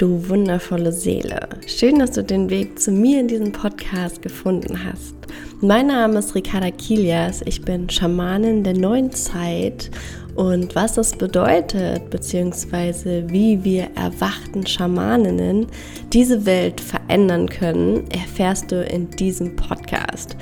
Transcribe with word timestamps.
Du 0.00 0.30
wundervolle 0.30 0.92
Seele. 0.92 1.40
Schön, 1.66 1.98
dass 1.98 2.12
du 2.12 2.24
den 2.24 2.48
Weg 2.48 2.78
zu 2.78 2.90
mir 2.90 3.20
in 3.20 3.28
diesem 3.28 3.52
Podcast 3.52 4.22
gefunden 4.22 4.82
hast. 4.82 5.14
Mein 5.60 5.88
Name 5.88 6.20
ist 6.20 6.34
Ricarda 6.34 6.70
Kilias. 6.70 7.42
Ich 7.44 7.60
bin 7.60 7.90
Schamanin 7.90 8.64
der 8.64 8.78
neuen 8.78 9.12
Zeit 9.12 9.90
und 10.36 10.74
was 10.74 10.94
das 10.94 11.14
bedeutet, 11.14 12.08
beziehungsweise 12.08 13.28
wie 13.28 13.62
wir 13.62 13.88
erwachten 13.94 14.66
Schamaninnen 14.66 15.66
diese 16.14 16.46
Welt 16.46 16.80
verändern 16.80 17.46
können, 17.50 18.10
erfährst 18.10 18.72
du 18.72 18.82
in 18.82 19.10
diesem 19.10 19.54
Podcast. 19.54 20.34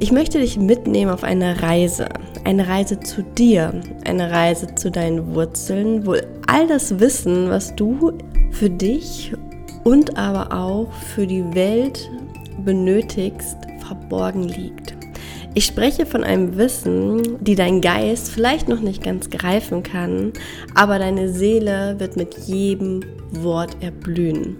Ich 0.00 0.10
möchte 0.10 0.40
dich 0.40 0.58
mitnehmen 0.58 1.12
auf 1.12 1.22
eine 1.22 1.62
Reise, 1.62 2.08
eine 2.42 2.66
Reise 2.66 2.98
zu 2.98 3.22
dir, 3.22 3.80
eine 4.04 4.32
Reise 4.32 4.74
zu 4.74 4.90
deinen 4.90 5.32
Wurzeln, 5.32 6.04
wo 6.04 6.16
all 6.48 6.66
das 6.66 6.98
Wissen, 6.98 7.50
was 7.50 7.72
du 7.76 8.18
für 8.58 8.70
dich 8.70 9.34
und 9.84 10.16
aber 10.16 10.56
auch 10.56 10.90
für 10.92 11.26
die 11.26 11.44
Welt 11.54 12.10
benötigst, 12.64 13.58
verborgen 13.86 14.44
liegt. 14.44 14.94
Ich 15.52 15.66
spreche 15.66 16.06
von 16.06 16.24
einem 16.24 16.56
Wissen, 16.56 17.36
die 17.44 17.54
dein 17.54 17.80
Geist 17.80 18.30
vielleicht 18.30 18.68
noch 18.68 18.80
nicht 18.80 19.02
ganz 19.02 19.30
greifen 19.30 19.82
kann, 19.82 20.32
aber 20.74 20.98
deine 20.98 21.28
Seele 21.28 21.96
wird 21.98 22.16
mit 22.16 22.34
jedem 22.46 23.04
Wort 23.30 23.76
erblühen. 23.80 24.56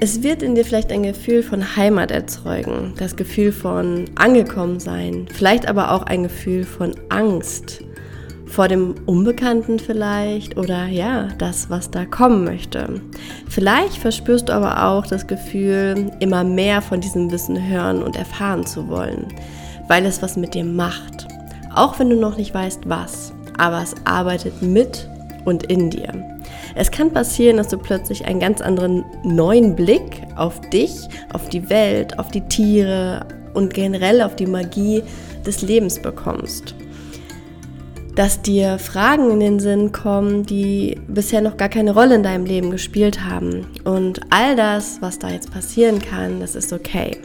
Es 0.00 0.22
wird 0.22 0.42
in 0.42 0.54
dir 0.54 0.64
vielleicht 0.64 0.92
ein 0.92 1.04
Gefühl 1.04 1.42
von 1.42 1.76
Heimat 1.76 2.10
erzeugen, 2.10 2.92
das 2.98 3.16
Gefühl 3.16 3.52
von 3.52 4.04
angekommen 4.16 4.78
sein, 4.78 5.26
vielleicht 5.32 5.66
aber 5.68 5.92
auch 5.92 6.02
ein 6.02 6.24
Gefühl 6.24 6.64
von 6.64 6.94
Angst 7.08 7.82
vor 8.46 8.68
dem 8.68 8.94
Unbekannten 9.06 9.78
vielleicht 9.78 10.56
oder 10.56 10.86
ja, 10.86 11.28
das, 11.38 11.70
was 11.70 11.90
da 11.90 12.04
kommen 12.04 12.44
möchte. 12.44 13.00
Vielleicht 13.48 13.96
verspürst 13.96 14.48
du 14.48 14.52
aber 14.52 14.84
auch 14.84 15.06
das 15.06 15.26
Gefühl, 15.26 16.12
immer 16.20 16.44
mehr 16.44 16.82
von 16.82 17.00
diesem 17.00 17.30
Wissen 17.30 17.68
hören 17.68 18.02
und 18.02 18.16
erfahren 18.16 18.66
zu 18.66 18.88
wollen, 18.88 19.26
weil 19.88 20.04
es 20.06 20.22
was 20.22 20.36
mit 20.36 20.54
dir 20.54 20.64
macht. 20.64 21.26
Auch 21.74 21.98
wenn 21.98 22.10
du 22.10 22.16
noch 22.16 22.36
nicht 22.36 22.54
weißt, 22.54 22.88
was, 22.88 23.32
aber 23.58 23.82
es 23.82 23.94
arbeitet 24.04 24.62
mit 24.62 25.08
und 25.44 25.64
in 25.64 25.90
dir. 25.90 26.12
Es 26.76 26.90
kann 26.90 27.12
passieren, 27.12 27.56
dass 27.56 27.68
du 27.68 27.78
plötzlich 27.78 28.24
einen 28.24 28.40
ganz 28.40 28.60
anderen 28.60 29.04
neuen 29.24 29.74
Blick 29.76 30.22
auf 30.36 30.60
dich, 30.70 31.08
auf 31.32 31.48
die 31.48 31.68
Welt, 31.70 32.18
auf 32.18 32.28
die 32.28 32.42
Tiere 32.42 33.26
und 33.54 33.72
generell 33.72 34.22
auf 34.22 34.36
die 34.36 34.46
Magie 34.46 35.02
des 35.46 35.62
Lebens 35.62 36.00
bekommst 36.00 36.74
dass 38.14 38.42
dir 38.42 38.78
Fragen 38.78 39.30
in 39.30 39.40
den 39.40 39.60
Sinn 39.60 39.90
kommen, 39.90 40.44
die 40.44 41.00
bisher 41.08 41.40
noch 41.40 41.56
gar 41.56 41.68
keine 41.68 41.92
Rolle 41.92 42.14
in 42.14 42.22
deinem 42.22 42.44
Leben 42.44 42.70
gespielt 42.70 43.24
haben. 43.24 43.66
Und 43.84 44.20
all 44.30 44.54
das, 44.54 44.98
was 45.00 45.18
da 45.18 45.30
jetzt 45.30 45.50
passieren 45.52 46.00
kann, 46.00 46.40
das 46.40 46.54
ist 46.54 46.72
okay. 46.72 47.16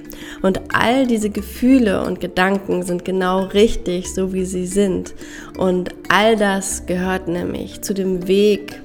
Und 0.41 0.61
all 0.73 1.05
diese 1.05 1.29
Gefühle 1.29 2.03
und 2.03 2.19
Gedanken 2.19 2.83
sind 2.83 3.05
genau 3.05 3.43
richtig, 3.45 4.13
so 4.13 4.33
wie 4.33 4.45
sie 4.45 4.65
sind. 4.65 5.13
Und 5.57 5.89
all 6.09 6.35
das 6.35 6.85
gehört 6.85 7.27
nämlich 7.27 7.81
zu 7.81 7.93
dem 7.93 8.27
Weg 8.27 8.81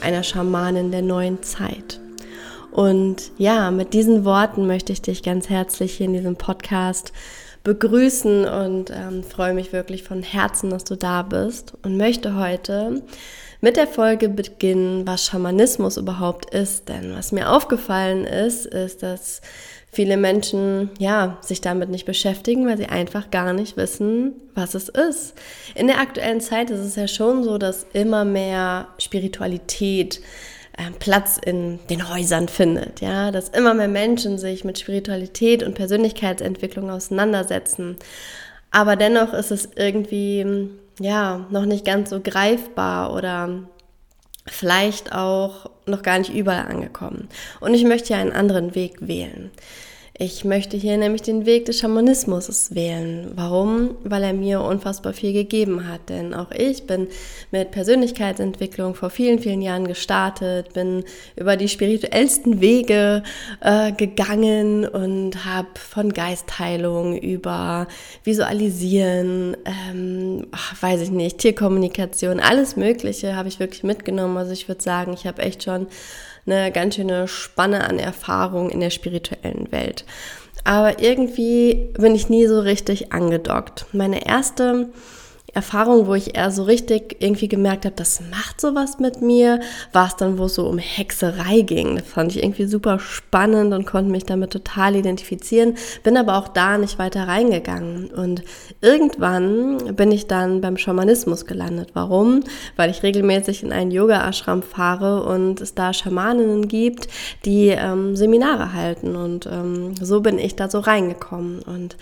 einer 0.00 0.22
Schamanin 0.22 0.90
der 0.90 1.02
neuen 1.02 1.42
Zeit. 1.42 2.00
Und 2.72 3.30
ja, 3.38 3.70
mit 3.70 3.94
diesen 3.94 4.24
Worten 4.24 4.66
möchte 4.66 4.92
ich 4.92 5.00
dich 5.00 5.22
ganz 5.22 5.48
herzlich 5.48 5.94
hier 5.94 6.06
in 6.06 6.12
diesem 6.12 6.34
Podcast 6.34 7.12
begrüßen 7.64 8.44
und 8.46 8.90
ähm, 8.90 9.24
freue 9.24 9.54
mich 9.54 9.72
wirklich 9.72 10.02
von 10.02 10.22
Herzen, 10.22 10.70
dass 10.70 10.84
du 10.84 10.96
da 10.96 11.22
bist 11.22 11.72
und 11.82 11.96
möchte 11.96 12.36
heute 12.36 13.02
mit 13.62 13.78
der 13.78 13.86
Folge 13.86 14.28
beginnen, 14.28 15.06
was 15.06 15.24
Schamanismus 15.24 15.96
überhaupt 15.96 16.54
ist. 16.54 16.90
Denn 16.90 17.14
was 17.16 17.32
mir 17.32 17.50
aufgefallen 17.50 18.24
ist, 18.26 18.66
ist, 18.66 19.02
dass 19.02 19.40
viele 19.90 20.18
Menschen 20.18 20.90
ja 20.98 21.38
sich 21.40 21.62
damit 21.62 21.88
nicht 21.88 22.04
beschäftigen, 22.04 22.66
weil 22.66 22.76
sie 22.76 22.86
einfach 22.86 23.30
gar 23.30 23.54
nicht 23.54 23.78
wissen, 23.78 24.34
was 24.54 24.74
es 24.74 24.90
ist. 24.90 25.34
In 25.74 25.86
der 25.86 26.00
aktuellen 26.00 26.42
Zeit 26.42 26.68
ist 26.68 26.80
es 26.80 26.96
ja 26.96 27.08
schon 27.08 27.44
so, 27.44 27.56
dass 27.56 27.86
immer 27.94 28.26
mehr 28.26 28.88
Spiritualität 28.98 30.20
Platz 30.98 31.38
in 31.44 31.78
den 31.90 32.08
Häusern 32.08 32.48
findet, 32.48 33.00
ja, 33.00 33.30
dass 33.30 33.48
immer 33.50 33.74
mehr 33.74 33.88
Menschen 33.88 34.38
sich 34.38 34.64
mit 34.64 34.78
Spiritualität 34.78 35.62
und 35.62 35.74
Persönlichkeitsentwicklung 35.74 36.90
auseinandersetzen. 36.90 37.96
Aber 38.70 38.96
dennoch 38.96 39.32
ist 39.32 39.50
es 39.50 39.68
irgendwie, 39.76 40.70
ja, 40.98 41.46
noch 41.50 41.64
nicht 41.64 41.84
ganz 41.84 42.10
so 42.10 42.20
greifbar 42.20 43.14
oder 43.14 43.60
vielleicht 44.46 45.12
auch 45.12 45.70
noch 45.86 46.02
gar 46.02 46.18
nicht 46.18 46.34
überall 46.34 46.66
angekommen. 46.66 47.28
Und 47.60 47.74
ich 47.74 47.84
möchte 47.84 48.14
ja 48.14 48.18
einen 48.18 48.32
anderen 48.32 48.74
Weg 48.74 48.96
wählen. 49.00 49.50
Ich 50.16 50.44
möchte 50.44 50.76
hier 50.76 50.96
nämlich 50.96 51.22
den 51.22 51.44
Weg 51.44 51.64
des 51.64 51.80
Schamanismus 51.80 52.72
wählen. 52.72 53.32
Warum? 53.34 53.96
Weil 54.04 54.22
er 54.22 54.32
mir 54.32 54.60
unfassbar 54.60 55.12
viel 55.12 55.32
gegeben 55.32 55.88
hat. 55.88 56.08
Denn 56.08 56.34
auch 56.34 56.52
ich 56.52 56.86
bin 56.86 57.08
mit 57.50 57.72
Persönlichkeitsentwicklung 57.72 58.94
vor 58.94 59.10
vielen, 59.10 59.40
vielen 59.40 59.60
Jahren 59.60 59.88
gestartet, 59.88 60.72
bin 60.72 61.02
über 61.34 61.56
die 61.56 61.68
spirituellsten 61.68 62.60
Wege 62.60 63.24
äh, 63.60 63.90
gegangen 63.90 64.86
und 64.86 65.44
habe 65.44 65.66
von 65.74 66.12
Geistheilung 66.12 67.18
über 67.18 67.88
Visualisieren, 68.22 69.56
ähm, 69.64 70.46
ach, 70.52 70.80
weiß 70.80 71.00
ich 71.00 71.10
nicht, 71.10 71.38
Tierkommunikation, 71.38 72.38
alles 72.38 72.76
Mögliche 72.76 73.34
habe 73.34 73.48
ich 73.48 73.58
wirklich 73.58 73.82
mitgenommen. 73.82 74.36
Also 74.36 74.52
ich 74.52 74.68
würde 74.68 74.80
sagen, 74.80 75.12
ich 75.12 75.26
habe 75.26 75.42
echt 75.42 75.64
schon 75.64 75.88
eine 76.46 76.72
ganz 76.72 76.96
schöne 76.96 77.28
Spanne 77.28 77.88
an 77.88 77.98
Erfahrung 77.98 78.70
in 78.70 78.80
der 78.80 78.90
spirituellen 78.90 79.70
Welt. 79.72 80.04
Aber 80.64 81.00
irgendwie 81.00 81.92
bin 81.98 82.14
ich 82.14 82.30
nie 82.30 82.46
so 82.46 82.60
richtig 82.60 83.12
angedockt. 83.12 83.86
Meine 83.92 84.26
erste 84.26 84.88
Erfahrung, 85.54 86.06
wo 86.06 86.14
ich 86.14 86.36
eher 86.36 86.50
so 86.50 86.64
richtig 86.64 87.16
irgendwie 87.20 87.48
gemerkt 87.48 87.84
habe, 87.84 87.94
das 87.94 88.20
macht 88.30 88.60
sowas 88.60 88.98
mit 88.98 89.22
mir, 89.22 89.60
war 89.92 90.08
es 90.08 90.16
dann, 90.16 90.36
wo 90.36 90.46
es 90.46 90.54
so 90.54 90.66
um 90.66 90.78
Hexerei 90.78 91.60
ging. 91.60 91.96
Das 91.96 92.06
fand 92.06 92.34
ich 92.34 92.42
irgendwie 92.42 92.66
super 92.66 92.98
spannend 92.98 93.72
und 93.72 93.86
konnte 93.86 94.10
mich 94.10 94.24
damit 94.24 94.50
total 94.50 94.96
identifizieren, 94.96 95.76
bin 96.02 96.16
aber 96.16 96.38
auch 96.38 96.48
da 96.48 96.76
nicht 96.76 96.98
weiter 96.98 97.28
reingegangen. 97.28 98.06
Und 98.10 98.42
irgendwann 98.80 99.94
bin 99.94 100.10
ich 100.10 100.26
dann 100.26 100.60
beim 100.60 100.76
Schamanismus 100.76 101.46
gelandet. 101.46 101.90
Warum? 101.94 102.40
Weil 102.76 102.90
ich 102.90 103.02
regelmäßig 103.02 103.62
in 103.62 103.72
einen 103.72 103.92
Yoga-Ashram 103.92 104.62
fahre 104.62 105.22
und 105.22 105.60
es 105.60 105.74
da 105.74 105.92
Schamaninnen 105.92 106.66
gibt, 106.66 107.08
die 107.44 107.68
ähm, 107.68 108.16
Seminare 108.16 108.72
halten. 108.72 109.14
Und 109.14 109.46
ähm, 109.46 109.94
so 110.00 110.20
bin 110.20 110.38
ich 110.38 110.56
da 110.56 110.68
so 110.68 110.80
reingekommen. 110.80 111.62
Und 111.62 111.96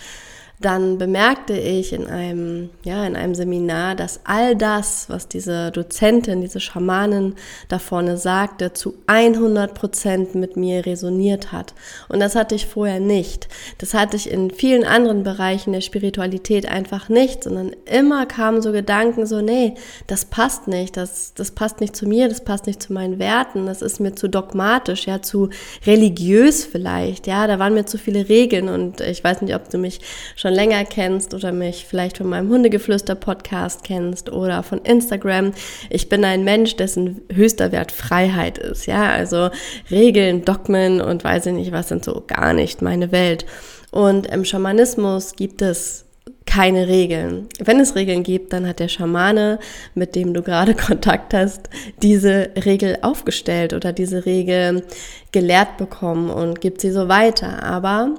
dann 0.65 0.99
bemerkte 0.99 1.53
ich 1.55 1.93
in 1.93 2.07
einem, 2.07 2.71
ja, 2.85 3.07
in 3.07 3.17
einem 3.17 3.35
Seminar, 3.35 3.95
dass 3.95 4.21
all 4.25 4.57
das, 4.57 5.09
was 5.09 5.29
diese 5.29 5.71
Dozentin, 5.71 6.41
diese 6.41 6.61
Schamanin 6.61 7.35
da 7.69 7.79
vorne 7.79 8.17
sagte, 8.17 8.73
zu 8.73 8.95
100 9.07 9.75
Prozent 9.75 10.35
mit 10.35 10.57
mir 10.57 10.87
resoniert 10.87 11.53
hat. 11.53 11.75
Und 12.09 12.21
das 12.21 12.35
hatte 12.35 12.55
ich 12.55 12.67
vorher 12.67 13.01
nicht. 13.01 13.49
Das 13.79 13.95
hatte 13.95 14.17
ich 14.17 14.31
in 14.31 14.51
vielen 14.51 14.85
anderen 14.85 15.23
Bereichen 15.23 15.73
der 15.73 15.81
Spiritualität 15.81 16.67
einfach 16.67 17.09
nicht, 17.09 17.45
sondern 17.45 17.73
immer 17.85 18.27
kamen 18.27 18.63
so 18.63 18.73
Gedanken 18.73 19.27
so, 19.27 19.41
nee, 19.41 19.75
das 20.07 20.25
passt 20.25 20.69
nicht, 20.69 20.97
das, 20.97 21.35
das 21.35 21.51
passt 21.51 21.81
nicht 21.81 21.97
zu 21.97 22.07
mir, 22.07 22.29
das 22.29 22.45
passt 22.45 22.67
nicht 22.67 22.83
zu 22.83 22.93
meinen 22.93 23.19
Werten, 23.19 23.67
das 23.67 23.83
ist 23.83 24.01
mir 24.01 24.15
zu 24.15 24.29
dogmatisch, 24.29 25.07
ja, 25.07 25.23
zu 25.23 25.51
religiös 25.87 26.65
vielleicht, 26.65 27.27
ja, 27.27 27.47
da 27.47 27.59
waren 27.59 27.75
mir 27.75 27.87
zu 27.87 27.99
viele 27.99 28.29
Regeln 28.29 28.69
und 28.69 29.01
ich 29.01 29.23
weiß 29.23 29.43
nicht, 29.43 29.55
ob 29.55 29.69
du 29.69 29.79
mich 29.79 30.01
schon 30.37 30.52
schon 30.53 30.55
länger 30.55 30.85
kennst 30.85 31.35
oder 31.35 31.53
mich 31.53 31.87
vielleicht 31.87 32.19
von 32.19 32.29
meinem 32.29 32.51
Hundegeflüster-Podcast 32.51 33.85
kennst 33.85 34.31
oder 34.31 34.63
von 34.63 34.81
Instagram. 34.81 35.53
Ich 35.91 36.09
bin 36.09 36.25
ein 36.25 36.45
Mensch, 36.45 36.77
dessen 36.77 37.23
höchster 37.33 37.73
Wert 37.73 37.93
Freiheit 37.93 38.59
ist. 38.59 38.87
Ja, 38.87 39.11
also 39.11 39.51
Regeln, 39.91 40.45
Dogmen 40.45 41.01
und 41.01 41.25
weiß 41.25 41.47
ich 41.47 41.53
nicht 41.53 41.73
was 41.73 41.89
sind 41.89 42.05
so 42.05 42.23
gar 42.27 42.53
nicht 42.53 42.83
meine 42.83 43.13
Welt. 43.13 43.47
Und 43.91 44.27
im 44.27 44.45
Schamanismus 44.45 45.35
gibt 45.37 45.63
es 45.63 46.05
keine 46.45 46.89
Regeln. 46.89 47.49
Wenn 47.59 47.81
es 47.81 47.95
Regeln 47.95 48.23
gibt, 48.23 48.53
dann 48.53 48.67
hat 48.67 48.79
der 48.79 48.89
Schamane, 48.89 49.59
mit 49.95 50.15
dem 50.15 50.35
du 50.35 50.43
gerade 50.43 50.75
Kontakt 50.87 51.33
hast, 51.33 51.71
diese 52.03 52.51
Regel 52.65 52.99
aufgestellt 53.01 53.73
oder 53.73 53.93
diese 53.93 54.27
Regel 54.27 54.83
gelehrt 55.31 55.79
bekommen 55.79 56.31
und 56.31 56.61
gibt 56.61 56.81
sie 56.81 56.91
so 56.91 57.09
weiter. 57.09 57.63
Aber 57.63 58.15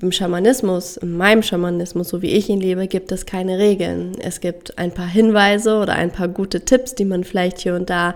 im 0.00 0.12
Schamanismus, 0.12 0.96
in 0.96 1.16
meinem 1.16 1.42
Schamanismus, 1.42 2.08
so 2.08 2.22
wie 2.22 2.30
ich 2.30 2.48
ihn 2.48 2.60
lebe, 2.60 2.86
gibt 2.86 3.12
es 3.12 3.26
keine 3.26 3.58
Regeln. 3.58 4.12
Es 4.20 4.40
gibt 4.40 4.78
ein 4.78 4.92
paar 4.92 5.06
Hinweise 5.06 5.76
oder 5.76 5.94
ein 5.94 6.10
paar 6.10 6.28
gute 6.28 6.64
Tipps, 6.64 6.94
die 6.94 7.04
man 7.04 7.24
vielleicht 7.24 7.58
hier 7.58 7.74
und 7.74 7.90
da 7.90 8.14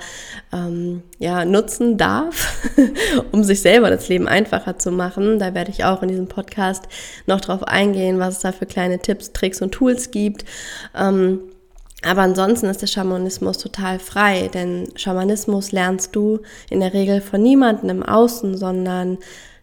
ähm, 0.52 1.02
ja, 1.18 1.44
nutzen 1.44 1.98
darf, 1.98 2.68
um 3.32 3.44
sich 3.44 3.60
selber 3.60 3.90
das 3.90 4.08
Leben 4.08 4.28
einfacher 4.28 4.78
zu 4.78 4.90
machen. 4.90 5.38
Da 5.38 5.54
werde 5.54 5.70
ich 5.70 5.84
auch 5.84 6.02
in 6.02 6.08
diesem 6.08 6.28
Podcast 6.28 6.84
noch 7.26 7.40
drauf 7.40 7.62
eingehen, 7.64 8.18
was 8.18 8.36
es 8.36 8.40
da 8.40 8.52
für 8.52 8.66
kleine 8.66 8.98
Tipps, 8.98 9.32
Tricks 9.32 9.60
und 9.60 9.72
Tools 9.72 10.10
gibt. 10.10 10.44
Ähm, 10.96 11.40
Aber 12.02 12.22
ansonsten 12.22 12.66
ist 12.66 12.82
der 12.82 12.86
Schamanismus 12.86 13.58
total 13.58 13.98
frei, 13.98 14.48
denn 14.52 14.88
Schamanismus 14.96 15.72
lernst 15.72 16.14
du 16.14 16.40
in 16.70 16.80
der 16.80 16.94
Regel 16.94 17.20
von 17.20 17.42
niemandem 17.42 17.90
im 17.90 18.02
Außen, 18.02 18.56
sondern 18.56 19.18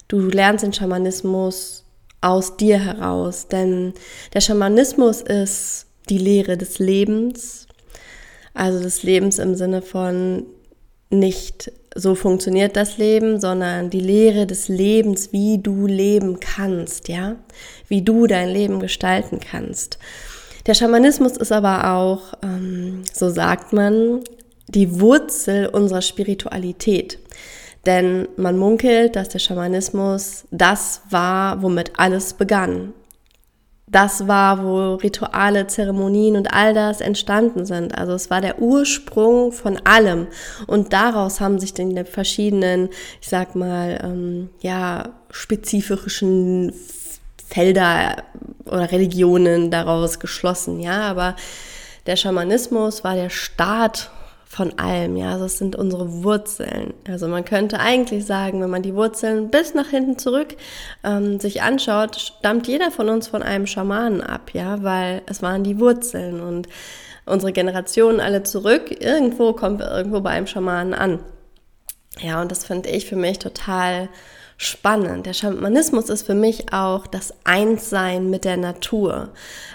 du 0.08 0.20
lernst 0.20 0.64
den 0.64 0.72
Schamanismus 0.72 1.83
aus 2.24 2.56
dir 2.56 2.78
heraus. 2.78 3.48
Denn 3.48 3.94
der 4.32 4.40
Schamanismus 4.40 5.20
ist 5.20 5.86
die 6.08 6.18
Lehre 6.18 6.56
des 6.56 6.78
Lebens, 6.78 7.66
also 8.54 8.82
des 8.82 9.02
Lebens 9.02 9.38
im 9.38 9.54
Sinne 9.54 9.82
von 9.82 10.44
nicht 11.10 11.70
so 11.94 12.14
funktioniert 12.14 12.76
das 12.76 12.98
Leben, 12.98 13.40
sondern 13.40 13.88
die 13.88 14.00
Lehre 14.00 14.46
des 14.46 14.68
Lebens, 14.68 15.32
wie 15.32 15.58
du 15.58 15.86
leben 15.86 16.40
kannst, 16.40 17.08
ja, 17.08 17.36
wie 17.88 18.02
du 18.02 18.26
dein 18.26 18.48
Leben 18.48 18.80
gestalten 18.80 19.38
kannst. 19.38 19.98
Der 20.66 20.74
Schamanismus 20.74 21.36
ist 21.36 21.52
aber 21.52 21.92
auch, 21.94 22.34
ähm, 22.42 23.02
so 23.12 23.30
sagt 23.30 23.72
man, 23.72 24.20
die 24.66 25.00
Wurzel 25.00 25.68
unserer 25.68 26.02
Spiritualität. 26.02 27.18
Denn 27.86 28.28
man 28.36 28.56
munkelt, 28.56 29.16
dass 29.16 29.28
der 29.28 29.38
Schamanismus 29.38 30.44
das 30.50 31.02
war, 31.10 31.62
womit 31.62 31.92
alles 31.98 32.34
begann. 32.34 32.92
Das 33.86 34.26
war, 34.26 34.64
wo 34.64 34.94
Rituale, 34.94 35.66
Zeremonien 35.66 36.36
und 36.36 36.52
all 36.52 36.72
das 36.72 37.00
entstanden 37.00 37.66
sind. 37.66 37.96
Also 37.96 38.14
es 38.14 38.30
war 38.30 38.40
der 38.40 38.60
Ursprung 38.60 39.52
von 39.52 39.76
allem. 39.84 40.26
Und 40.66 40.92
daraus 40.92 41.40
haben 41.40 41.58
sich 41.58 41.74
dann 41.74 41.94
die 41.94 42.04
verschiedenen, 42.04 42.88
ich 43.20 43.28
sag 43.28 43.54
mal, 43.54 44.00
ähm, 44.02 44.50
ja, 44.60 45.10
spezifischen 45.30 46.72
Felder 47.46 48.24
oder 48.64 48.90
Religionen 48.90 49.70
daraus 49.70 50.18
geschlossen, 50.18 50.80
ja, 50.80 51.02
aber 51.02 51.36
der 52.06 52.16
Schamanismus 52.16 53.04
war 53.04 53.14
der 53.14 53.30
Start 53.30 54.10
von 54.54 54.78
allem, 54.78 55.16
ja, 55.16 55.32
also 55.32 55.46
es 55.46 55.58
sind 55.58 55.74
unsere 55.74 56.22
Wurzeln. 56.22 56.94
Also 57.08 57.26
man 57.26 57.44
könnte 57.44 57.80
eigentlich 57.80 58.24
sagen, 58.24 58.60
wenn 58.62 58.70
man 58.70 58.82
die 58.82 58.94
Wurzeln 58.94 59.50
bis 59.50 59.74
nach 59.74 59.88
hinten 59.88 60.16
zurück 60.16 60.56
ähm, 61.02 61.40
sich 61.40 61.62
anschaut, 61.62 62.16
stammt 62.16 62.68
jeder 62.68 62.92
von 62.92 63.08
uns 63.08 63.26
von 63.26 63.42
einem 63.42 63.66
Schamanen 63.66 64.20
ab, 64.20 64.50
ja, 64.52 64.80
weil 64.84 65.22
es 65.26 65.42
waren 65.42 65.64
die 65.64 65.80
Wurzeln 65.80 66.40
und 66.40 66.68
unsere 67.26 67.52
Generationen 67.52 68.20
alle 68.20 68.44
zurück, 68.44 68.94
irgendwo 69.02 69.54
kommen 69.54 69.80
wir 69.80 69.90
irgendwo 69.90 70.20
bei 70.20 70.30
einem 70.30 70.46
Schamanen 70.46 70.94
an. 70.94 71.18
Ja, 72.20 72.40
und 72.40 72.52
das 72.52 72.64
finde 72.64 72.90
ich 72.90 73.06
für 73.06 73.16
mich 73.16 73.40
total 73.40 74.08
spannend. 74.64 75.26
Der 75.26 75.32
Schamanismus 75.32 76.08
ist 76.08 76.26
für 76.26 76.34
mich 76.34 76.72
auch 76.72 77.06
das 77.06 77.34
Einssein 77.44 78.30
mit 78.30 78.44
der 78.44 78.56
Natur. 78.56 79.30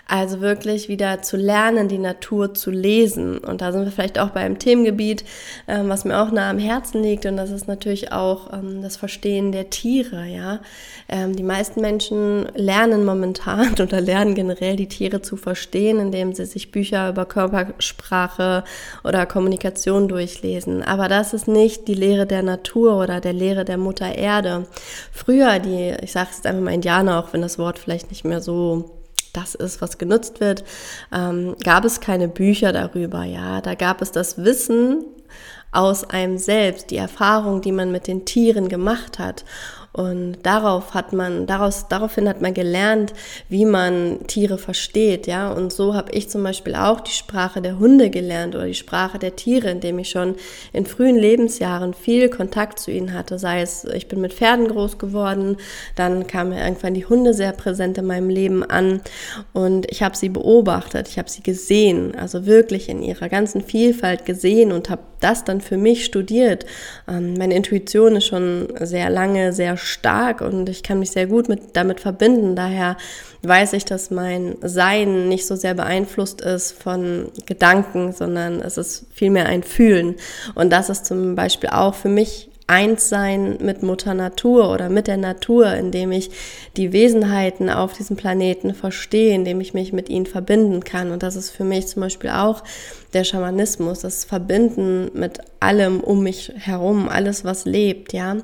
Also 0.07 0.41
wirklich 0.41 0.89
wieder 0.89 1.21
zu 1.21 1.38
lernen, 1.38 1.88
die 1.88 2.00
Natur 2.00 2.56
zu 2.56 2.71
lesen. 2.71 3.38
Und 3.38 3.62
da 3.62 3.71
sind 3.71 3.86
wir 3.86 3.91
vielleicht 3.91 4.18
auch 4.18 4.30
beim 4.30 4.57
Themengebiet, 4.57 5.24
ähm, 5.68 5.88
was 5.88 6.03
mir 6.03 6.19
auch 6.19 6.31
nah 6.31 6.50
am 6.50 6.57
Herzen 6.57 7.03
liegt. 7.03 7.27
Und 7.27 7.38
das 7.38 7.51
ist 7.51 7.68
natürlich 7.68 8.12
auch 8.12 8.51
ähm, 8.51 8.81
das 8.81 8.97
Verstehen 8.97 9.51
der 9.51 9.69
Tiere. 9.69 10.25
Ja, 10.25 10.62
ähm, 11.07 11.35
die 11.35 11.44
meisten 11.44 11.81
Menschen 11.81 12.47
lernen 12.56 13.06
momentan 13.06 13.74
oder 13.80 14.01
lernen 14.01 14.33
generell 14.33 14.75
die 14.75 14.88
Tiere 14.88 15.21
zu 15.21 15.38
verstehen, 15.38 16.00
indem 16.00 16.33
sie 16.33 16.45
sich 16.45 16.71
Bücher 16.71 17.09
über 17.09 17.25
Körpersprache 17.25 18.63
oder 19.03 19.27
Kommunikation 19.27 20.07
durchlesen. 20.07 20.81
Aber 20.81 21.07
das 21.07 21.33
ist 21.33 21.47
nicht 21.47 21.88
die 21.88 21.94
Lehre 21.94 22.25
der 22.25 22.42
Natur 22.42 22.97
oder 22.97 23.21
der 23.21 23.33
Lehre 23.33 23.63
der 23.63 23.77
Mutter 23.77 24.15
Erde. 24.15 24.65
Früher 25.12 25.60
die, 25.60 25.96
ich 26.02 26.12
sage 26.12 26.30
es 26.31 26.46
einfach 26.46 26.62
mal 26.62 26.74
Indianer, 26.74 27.20
auch 27.20 27.34
wenn 27.34 27.42
das 27.42 27.58
Wort 27.58 27.80
vielleicht 27.80 28.10
nicht 28.10 28.26
mehr 28.26 28.42
so 28.42 29.00
das 29.34 29.56
ist, 29.56 29.81
was 29.81 29.98
genutzt 29.98 30.40
wird, 30.40 30.64
ähm, 31.14 31.56
gab 31.64 31.86
es 31.86 32.02
keine 32.02 32.28
Bücher 32.28 32.74
darüber. 32.74 33.24
Ja, 33.24 33.62
da 33.62 33.76
gab 33.76 34.02
es 34.02 34.12
das 34.12 34.44
Wissen 34.44 35.06
aus 35.72 36.04
einem 36.04 36.38
selbst, 36.38 36.90
die 36.90 36.98
Erfahrung, 36.98 37.62
die 37.62 37.72
man 37.72 37.92
mit 37.92 38.08
den 38.08 38.26
Tieren 38.26 38.70
gemacht 38.70 39.20
hat. 39.20 39.46
Und 39.91 40.38
darauf 40.44 40.94
hat 40.94 41.13
man, 41.13 41.47
daraus, 41.47 41.88
daraufhin 41.89 42.30
hat 42.30 42.41
man 42.41 42.53
gelernt, 42.53 43.13
wie 43.50 43.65
man 43.65 44.27
Tiere 44.27 44.59
versteht, 44.59 45.25
ja. 45.25 45.51
Und 45.51 45.74
so 45.74 45.95
habe 45.95 46.12
ich 46.12 46.30
zum 46.30 46.44
Beispiel 46.44 46.75
auch 46.75 47.00
die 47.00 47.12
Sprache 47.12 47.62
der 47.62 47.80
Hunde 47.80 48.12
gelernt 48.12 48.56
oder 48.56 48.65
die 48.65 48.75
Sprache 48.75 49.18
der 49.18 49.36
Tiere, 49.36 49.71
indem 49.71 49.97
ich 49.97 50.09
schon 50.09 50.36
in 50.74 50.86
frühen 50.86 51.18
Lebensjahren 51.18 51.95
viel 51.95 52.30
Kontakt 52.30 52.80
zu 52.80 52.91
ihnen 52.91 53.13
hatte. 53.13 53.39
Sei 53.39 53.62
es, 53.62 53.83
ich 53.83 54.07
bin 54.07 54.21
mit 54.21 54.33
Pferden 54.33 54.68
groß 54.68 55.00
geworden, 55.00 55.57
dann 55.95 56.27
kamen 56.27 56.53
irgendwann 56.53 56.94
die 56.94 57.06
Hunde 57.06 57.33
sehr 57.33 57.51
präsent 57.51 57.97
in 57.97 58.06
meinem 58.06 58.30
Leben 58.30 58.63
an 58.63 59.01
und 59.53 59.89
ich 59.92 60.03
habe 60.03 60.15
sie 60.15 60.30
beobachtet, 60.30 61.07
ich 61.07 61.18
habe 61.18 61.30
sie 61.30 61.42
gesehen, 61.42 62.15
also 62.15 62.45
wirklich 62.45 62.89
in 62.89 63.01
ihrer 63.01 63.30
ganzen 63.30 63.62
Vielfalt 63.62 64.25
gesehen 64.25 64.71
und 64.71 64.89
habe 64.89 65.01
das 65.19 65.44
dann 65.44 65.62
für 65.62 65.77
mich 65.77 66.06
studiert. 66.06 66.65
Ähm, 67.07 67.33
meine 67.38 67.56
Intuition 67.56 68.15
ist 68.15 68.25
schon 68.25 68.68
sehr 68.80 69.09
lange, 69.09 69.53
sehr 69.53 69.77
stark 69.80 70.42
und 70.42 70.70
ich 70.70 70.84
kann 70.84 71.00
mich 71.00 71.12
sehr 71.12 71.28
gut 71.28 71.50
mit, 71.50 71.76
damit 71.76 72.00
verbinden. 72.00 72.56
Daher 72.56 72.98
weiß 73.42 73.74
ich, 73.74 73.86
dass 73.86 74.12
mein 74.12 74.56
Sein 74.62 75.30
nicht 75.30 75.48
so 75.48 75.56
sehr 75.56 75.74
beeinflusst 75.74 76.42
ist 76.42 76.72
von 76.72 77.30
Gedanken, 77.46 78.14
sondern 78.14 78.62
es 78.62 78.78
ist 78.78 79.06
vielmehr 79.14 79.48
ein 79.48 79.64
Fühlen. 79.64 80.16
Und 80.56 80.72
das 80.72 80.90
ist 80.90 81.06
zum 81.06 81.36
Beispiel 81.36 81.70
auch 81.70 81.96
für 81.96 82.10
mich 82.10 82.50
eins 82.70 83.10
sein 83.10 83.58
mit 83.62 83.81
Mutter 83.81 84.14
Natur 84.14 84.72
oder 84.72 84.90
mit 84.90 85.08
der 85.08 85.18
Natur, 85.18 85.74
indem 85.74 86.12
ich 86.12 86.30
die 86.78 86.94
Wesenheiten 86.94 87.68
auf 87.68 87.94
diesem 87.94 88.16
Planeten 88.16 88.76
verstehe, 88.76 89.34
indem 89.34 89.60
ich 89.60 89.74
mich 89.74 89.92
mit 89.92 90.08
ihnen 90.08 90.28
verbinden 90.28 90.84
kann. 90.84 91.10
Und 91.10 91.24
das 91.24 91.36
ist 91.36 91.50
für 91.50 91.64
mich 91.64 91.88
zum 91.88 92.04
Beispiel 92.04 92.30
auch 92.30 92.64
der 93.13 93.23
Schamanismus, 93.23 94.00
das 94.00 94.23
Verbinden 94.23 95.09
mit 95.13 95.39
allem 95.59 96.00
um 96.00 96.23
mich 96.23 96.53
herum, 96.56 97.09
alles 97.09 97.44
was 97.44 97.65
lebt, 97.65 98.13
ja. 98.13 98.38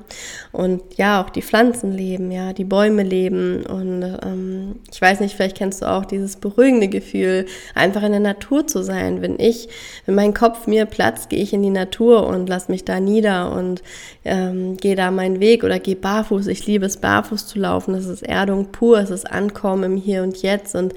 Und 0.52 0.82
ja, 0.96 1.22
auch 1.22 1.30
die 1.30 1.42
Pflanzen 1.42 1.92
leben, 1.92 2.30
ja, 2.30 2.52
die 2.52 2.64
Bäume 2.64 3.02
leben. 3.04 3.64
Und 3.64 4.02
ähm, 4.02 4.80
ich 4.92 5.00
weiß 5.00 5.20
nicht, 5.20 5.36
vielleicht 5.36 5.56
kennst 5.56 5.82
du 5.82 5.86
auch 5.86 6.04
dieses 6.04 6.36
beruhigende 6.36 6.88
Gefühl, 6.88 7.46
einfach 7.74 8.02
in 8.02 8.10
der 8.10 8.20
Natur 8.20 8.66
zu 8.66 8.82
sein. 8.82 9.22
Wenn 9.22 9.38
ich, 9.38 9.68
wenn 10.04 10.16
mein 10.16 10.34
Kopf 10.34 10.66
mir 10.66 10.84
platzt, 10.84 11.30
gehe 11.30 11.42
ich 11.42 11.52
in 11.52 11.62
die 11.62 11.70
Natur 11.70 12.26
und 12.26 12.48
lass 12.48 12.68
mich 12.68 12.84
da 12.84 13.00
nieder 13.00 13.52
und 13.52 13.82
ähm, 14.24 14.76
gehe 14.76 14.96
da 14.96 15.10
meinen 15.10 15.40
Weg 15.40 15.64
oder 15.64 15.78
gehe 15.78 15.96
barfuß. 15.96 16.48
Ich 16.48 16.66
liebe 16.66 16.86
es, 16.86 16.98
barfuß 16.98 17.46
zu 17.46 17.58
laufen. 17.58 17.94
Das 17.94 18.06
ist 18.06 18.22
Erdung 18.22 18.72
pur, 18.72 18.98
es 18.98 19.10
ist 19.10 19.30
Ankommen 19.30 19.84
im 19.84 19.96
Hier 19.96 20.22
und 20.22 20.42
Jetzt. 20.42 20.74
Und 20.74 20.92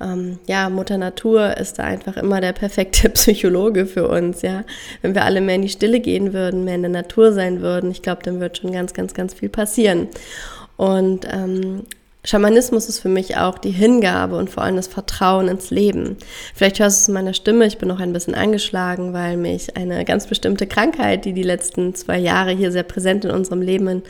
ähm, 0.00 0.38
ja, 0.46 0.68
Mutter 0.70 0.98
Natur 0.98 1.56
ist 1.56 1.78
da 1.78 1.84
einfach 1.84 2.16
immer 2.16 2.40
der 2.40 2.52
perfekte 2.52 3.08
Psychologe 3.10 3.86
für 3.86 4.08
uns, 4.08 4.42
ja. 4.42 4.64
Wenn 5.02 5.14
wir 5.14 5.24
alle 5.24 5.40
mehr 5.40 5.56
in 5.56 5.62
die 5.62 5.68
Stille 5.68 6.00
gehen 6.00 6.32
würden, 6.32 6.64
mehr 6.64 6.76
in 6.76 6.82
der 6.82 6.90
Natur 6.90 7.32
sein 7.32 7.60
würden, 7.60 7.90
ich 7.90 8.02
glaube, 8.02 8.22
dann 8.22 8.40
wird 8.40 8.58
schon 8.58 8.72
ganz, 8.72 8.94
ganz, 8.94 9.14
ganz 9.14 9.34
viel 9.34 9.48
passieren. 9.48 10.08
Und 10.76 11.26
ähm, 11.30 11.82
Schamanismus 12.22 12.86
ist 12.90 13.00
für 13.00 13.08
mich 13.08 13.38
auch 13.38 13.56
die 13.56 13.70
Hingabe 13.70 14.36
und 14.36 14.50
vor 14.50 14.62
allem 14.62 14.76
das 14.76 14.88
Vertrauen 14.88 15.48
ins 15.48 15.70
Leben. 15.70 16.18
Vielleicht 16.54 16.78
hörst 16.78 16.98
du 16.98 17.02
es 17.02 17.08
in 17.08 17.14
meiner 17.14 17.32
Stimme, 17.32 17.64
ich 17.64 17.78
bin 17.78 17.88
noch 17.88 17.98
ein 17.98 18.12
bisschen 18.12 18.34
angeschlagen, 18.34 19.14
weil 19.14 19.38
mich 19.38 19.76
eine 19.78 20.04
ganz 20.04 20.26
bestimmte 20.26 20.66
Krankheit, 20.66 21.24
die 21.24 21.32
die 21.32 21.42
letzten 21.42 21.94
zwei 21.94 22.18
Jahre 22.18 22.50
hier 22.50 22.72
sehr 22.72 22.82
präsent 22.82 23.24
in 23.24 23.30
unserem 23.30 23.62
Leben 23.62 24.02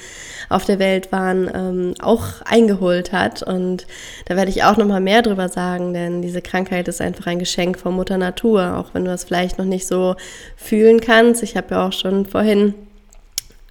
auf 0.49 0.65
der 0.65 0.81
Welt 0.81 1.13
waren, 1.13 1.49
ähm, 1.55 1.95
auch 2.01 2.43
eingeholt 2.45 3.13
hat. 3.13 3.45
Und 3.45 3.87
da 4.27 4.35
werde 4.35 4.51
ich 4.51 4.65
auch 4.65 4.77
noch 4.77 4.87
mal 4.87 5.01
mehr 5.01 5.23
drüber 5.23 5.49
sagen, 5.49 5.95
denn 5.95 6.21
diese 6.21 6.43
Krankheit 6.43 6.89
ist 6.89 7.01
einfach 7.01 7.27
ein 7.27 7.39
Geschenk 7.39 7.79
von 7.79 7.95
Mutter 7.95 8.19
Natur, 8.19 8.77
auch 8.77 8.93
wenn 8.93 9.05
du 9.05 9.11
das 9.13 9.23
vielleicht 9.23 9.59
noch 9.59 9.65
nicht 9.65 9.87
so 9.87 10.17
fühlen 10.57 11.01
kannst. 11.01 11.45
Ich 11.45 11.57
habe 11.57 11.75
ja 11.77 11.87
auch 11.87 11.93
schon 11.93 12.27
vorhin 12.27 12.75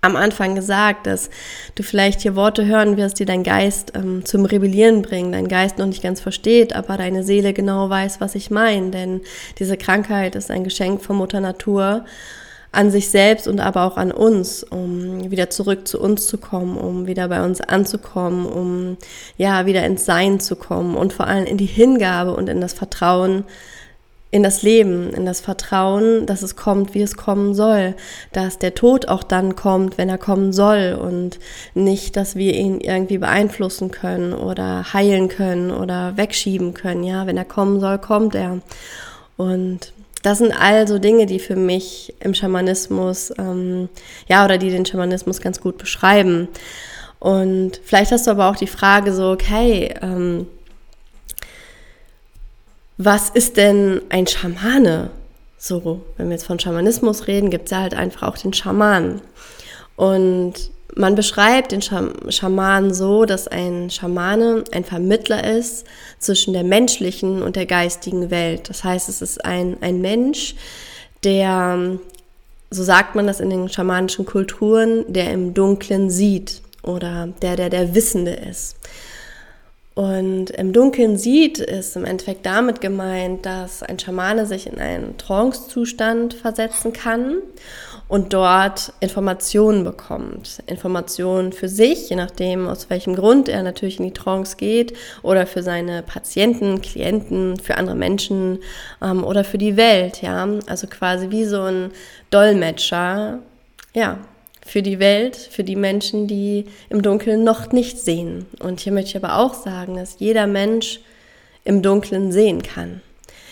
am 0.01 0.15
Anfang 0.15 0.55
gesagt, 0.55 1.07
dass 1.07 1.29
du 1.75 1.83
vielleicht 1.83 2.21
hier 2.21 2.35
Worte 2.35 2.65
hören 2.65 2.95
wirst, 2.97 3.19
die 3.19 3.25
dein 3.25 3.43
Geist 3.43 3.93
ähm, 3.95 4.23
zum 4.25 4.45
Rebellieren 4.45 5.01
bringen, 5.01 5.31
dein 5.31 5.47
Geist 5.47 5.77
noch 5.77 5.87
nicht 5.87 6.01
ganz 6.01 6.21
versteht, 6.21 6.73
aber 6.73 6.97
deine 6.97 7.23
Seele 7.23 7.53
genau 7.53 7.89
weiß, 7.89 8.21
was 8.21 8.35
ich 8.35 8.49
meine. 8.49 8.91
Denn 8.91 9.21
diese 9.57 9.77
Krankheit 9.77 10.35
ist 10.35 10.51
ein 10.51 10.63
Geschenk 10.63 11.01
von 11.01 11.17
Mutter 11.17 11.41
Natur 11.41 12.05
an 12.71 12.91
sich 12.91 13.09
selbst 13.09 13.47
und 13.47 13.59
aber 13.59 13.83
auch 13.83 13.97
an 13.97 14.11
uns, 14.11 14.63
um 14.63 15.31
wieder 15.31 15.49
zurück 15.49 15.87
zu 15.87 15.99
uns 15.99 16.27
zu 16.27 16.37
kommen, 16.37 16.77
um 16.77 17.07
wieder 17.07 17.27
bei 17.27 17.43
uns 17.43 17.61
anzukommen, 17.61 18.45
um 18.45 18.97
ja 19.37 19.65
wieder 19.65 19.83
ins 19.85 20.05
Sein 20.05 20.39
zu 20.39 20.55
kommen 20.55 20.95
und 20.95 21.11
vor 21.11 21.25
allem 21.27 21.45
in 21.45 21.57
die 21.57 21.65
Hingabe 21.65 22.35
und 22.35 22.47
in 22.47 22.61
das 22.61 22.73
Vertrauen, 22.73 23.43
in 24.31 24.43
das 24.43 24.61
Leben, 24.61 25.11
in 25.11 25.25
das 25.25 25.41
Vertrauen, 25.41 26.27
dass 26.27 26.43
es 26.43 26.55
kommt, 26.55 26.93
wie 26.93 27.01
es 27.01 27.17
kommen 27.17 27.55
soll, 27.55 27.95
dass 28.31 28.59
der 28.59 28.75
Tod 28.75 29.07
auch 29.07 29.23
dann 29.23 29.55
kommt, 29.55 29.97
wenn 29.97 30.09
er 30.09 30.19
kommen 30.19 30.53
soll 30.53 30.97
und 31.01 31.39
nicht, 31.73 32.15
dass 32.15 32.35
wir 32.35 32.53
ihn 32.53 32.79
irgendwie 32.79 33.17
beeinflussen 33.17 33.89
können 33.89 34.33
oder 34.33 34.93
heilen 34.93 35.29
können 35.29 35.71
oder 35.71 36.15
wegschieben 36.15 36.75
können. 36.75 37.03
Ja, 37.03 37.25
wenn 37.25 37.37
er 37.37 37.45
kommen 37.45 37.79
soll, 37.79 37.97
kommt 37.97 38.35
er. 38.35 38.59
Und 39.35 39.93
das 40.21 40.37
sind 40.37 40.51
also 40.51 40.99
Dinge, 40.99 41.25
die 41.25 41.39
für 41.39 41.55
mich 41.55 42.13
im 42.19 42.35
Schamanismus, 42.35 43.33
ähm, 43.39 43.89
ja, 44.27 44.45
oder 44.45 44.59
die 44.59 44.69
den 44.69 44.85
Schamanismus 44.85 45.41
ganz 45.41 45.59
gut 45.59 45.77
beschreiben. 45.79 46.49
Und 47.19 47.81
vielleicht 47.83 48.11
hast 48.11 48.27
du 48.27 48.31
aber 48.31 48.49
auch 48.49 48.55
die 48.55 48.67
Frage 48.67 49.13
so, 49.13 49.31
okay, 49.31 49.93
ähm, 50.01 50.47
was 52.99 53.29
ist 53.29 53.55
denn 53.55 54.01
ein 54.09 54.27
Schamane? 54.27 55.09
So, 55.57 56.01
wenn 56.17 56.27
wir 56.27 56.33
jetzt 56.33 56.45
von 56.45 56.59
Schamanismus 56.59 57.27
reden, 57.27 57.49
gibt 57.49 57.65
es 57.65 57.71
ja 57.71 57.79
halt 57.79 57.93
einfach 57.93 58.27
auch 58.27 58.37
den 58.37 58.53
Schamanen. 58.53 59.21
Und 59.95 60.53
man 60.95 61.15
beschreibt 61.15 61.71
den 61.71 61.81
Schamanen 61.81 62.93
so, 62.93 63.23
dass 63.23 63.47
ein 63.47 63.89
Schamane 63.89 64.65
ein 64.73 64.83
Vermittler 64.83 65.45
ist 65.45 65.85
zwischen 66.19 66.51
der 66.51 66.65
menschlichen 66.65 67.41
und 67.41 67.55
der 67.55 67.65
geistigen 67.65 68.31
Welt. 68.31 68.69
Das 68.69 68.83
heißt, 68.83 69.07
es 69.07 69.21
ist 69.21 69.45
ein, 69.45 69.77
ein 69.79 70.01
Mensch, 70.01 70.55
der, 71.23 71.97
so 72.69 72.83
sagt 72.83 73.15
man 73.15 73.27
das 73.27 73.39
in 73.39 73.49
den 73.49 73.69
schamanischen 73.69 74.25
Kulturen, 74.25 75.05
der 75.07 75.31
im 75.31 75.53
Dunklen 75.53 76.09
sieht 76.09 76.61
oder 76.83 77.29
der, 77.41 77.55
der 77.55 77.69
der 77.69 77.95
Wissende 77.95 78.31
ist. 78.31 78.75
Und 79.99 80.51
im 80.51 80.71
Dunkeln 80.71 81.17
sieht, 81.17 81.59
ist 81.59 81.97
im 81.97 82.05
Endeffekt 82.05 82.45
damit 82.45 82.79
gemeint, 82.79 83.45
dass 83.45 83.83
ein 83.83 83.99
Schamane 83.99 84.45
sich 84.45 84.65
in 84.65 84.79
einen 84.79 85.17
Trance-Zustand 85.17 86.33
versetzen 86.35 86.93
kann 86.93 87.39
und 88.07 88.31
dort 88.31 88.93
Informationen 89.01 89.83
bekommt. 89.83 90.63
Informationen 90.67 91.51
für 91.51 91.67
sich, 91.67 92.09
je 92.09 92.15
nachdem, 92.15 92.65
aus 92.69 92.89
welchem 92.89 93.13
Grund 93.13 93.49
er 93.49 93.61
natürlich 93.61 93.99
in 93.99 94.05
die 94.05 94.13
Trance 94.13 94.55
geht, 94.55 94.93
oder 95.21 95.45
für 95.45 95.63
seine 95.63 96.01
Patienten, 96.01 96.81
Klienten, 96.81 97.59
für 97.59 97.75
andere 97.75 97.97
Menschen 97.97 98.59
ähm, 99.01 99.25
oder 99.25 99.43
für 99.43 99.57
die 99.57 99.75
Welt, 99.75 100.21
ja. 100.21 100.47
Also 100.67 100.87
quasi 100.87 101.29
wie 101.29 101.43
so 101.43 101.63
ein 101.63 101.91
Dolmetscher, 102.29 103.39
ja, 103.93 104.17
für 104.69 104.83
die 104.83 104.99
Welt, 104.99 105.35
für 105.35 105.63
die 105.63 105.75
Menschen, 105.75 106.27
die 106.27 106.65
im 106.89 107.01
Dunkeln 107.01 107.43
noch 107.43 107.71
nicht 107.71 107.97
sehen. 107.97 108.45
Und 108.59 108.79
hier 108.79 108.93
möchte 108.93 109.09
ich 109.09 109.23
aber 109.23 109.39
auch 109.39 109.55
sagen, 109.55 109.95
dass 109.95 110.19
jeder 110.19 110.45
Mensch 110.45 110.99
im 111.63 111.81
Dunkeln 111.81 112.31
sehen 112.31 112.61
kann. 112.61 113.01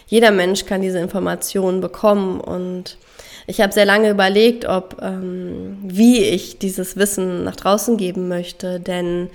Jeder 0.06 0.32
Mensch 0.32 0.66
kann 0.66 0.82
diese 0.82 1.00
Informationen 1.00 1.82
bekommen 1.82 2.40
und 2.40 2.98
ich 3.48 3.62
habe 3.62 3.74
sehr 3.74 3.86
lange 3.86 4.10
überlegt, 4.10 4.66
ob 4.66 4.98
ähm, 5.02 5.80
wie 5.82 6.24
ich 6.24 6.60
dieses 6.60 6.98
Wissen 6.98 7.44
nach 7.44 7.56
draußen 7.56 7.98
geben 7.98 8.28
möchte, 8.28 8.80
denn 8.80 9.30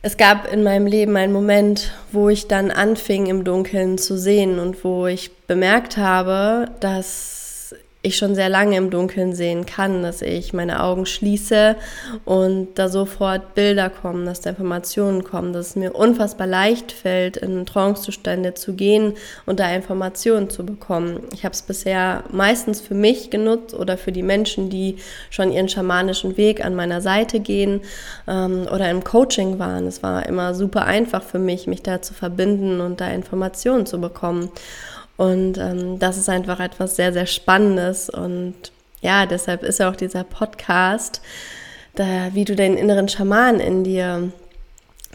es 0.00 0.16
gab 0.16 0.52
in 0.52 0.62
meinem 0.62 0.86
Leben 0.86 1.16
einen 1.16 1.32
Moment, 1.32 1.92
wo 2.12 2.28
ich 2.28 2.48
dann 2.48 2.70
anfing, 2.70 3.26
im 3.26 3.44
Dunkeln 3.44 3.98
zu 3.98 4.16
sehen 4.16 4.58
und 4.58 4.84
wo 4.84 5.06
ich 5.06 5.32
bemerkt 5.46 5.96
habe, 5.96 6.66
dass 6.80 7.41
ich 8.02 8.16
schon 8.16 8.34
sehr 8.34 8.48
lange 8.48 8.76
im 8.76 8.90
Dunkeln 8.90 9.32
sehen 9.32 9.64
kann, 9.64 10.02
dass 10.02 10.22
ich 10.22 10.52
meine 10.52 10.82
Augen 10.82 11.06
schließe 11.06 11.76
und 12.24 12.74
da 12.74 12.88
sofort 12.88 13.54
Bilder 13.54 13.90
kommen, 13.90 14.26
dass 14.26 14.40
da 14.40 14.50
Informationen 14.50 15.22
kommen, 15.22 15.52
dass 15.52 15.68
es 15.68 15.76
mir 15.76 15.94
unfassbar 15.94 16.48
leicht 16.48 16.90
fällt, 16.90 17.36
in 17.36 17.64
Trancezustände 17.64 18.54
zu 18.54 18.74
gehen 18.74 19.14
und 19.46 19.60
da 19.60 19.72
Informationen 19.72 20.50
zu 20.50 20.66
bekommen. 20.66 21.20
Ich 21.32 21.44
habe 21.44 21.52
es 21.52 21.62
bisher 21.62 22.24
meistens 22.32 22.80
für 22.80 22.94
mich 22.94 23.30
genutzt 23.30 23.72
oder 23.72 23.96
für 23.96 24.10
die 24.10 24.24
Menschen, 24.24 24.68
die 24.68 24.96
schon 25.30 25.52
ihren 25.52 25.68
schamanischen 25.68 26.36
Weg 26.36 26.64
an 26.64 26.74
meiner 26.74 27.00
Seite 27.00 27.38
gehen 27.38 27.82
ähm, 28.26 28.66
oder 28.72 28.90
im 28.90 29.04
Coaching 29.04 29.60
waren. 29.60 29.86
Es 29.86 30.02
war 30.02 30.26
immer 30.26 30.54
super 30.54 30.86
einfach 30.86 31.22
für 31.22 31.38
mich, 31.38 31.68
mich 31.68 31.82
da 31.82 32.02
zu 32.02 32.14
verbinden 32.14 32.80
und 32.80 33.00
da 33.00 33.08
Informationen 33.10 33.86
zu 33.86 34.00
bekommen. 34.00 34.50
Und 35.16 35.58
ähm, 35.58 35.98
das 35.98 36.16
ist 36.16 36.28
einfach 36.28 36.60
etwas 36.60 36.96
sehr, 36.96 37.12
sehr 37.12 37.26
Spannendes. 37.26 38.10
Und 38.10 38.54
ja, 39.00 39.26
deshalb 39.26 39.62
ist 39.62 39.78
ja 39.78 39.90
auch 39.90 39.96
dieser 39.96 40.24
Podcast, 40.24 41.20
da, 41.94 42.30
wie 42.32 42.44
du 42.44 42.56
den 42.56 42.76
inneren 42.76 43.08
Schaman 43.08 43.60
in 43.60 43.84
dir 43.84 44.32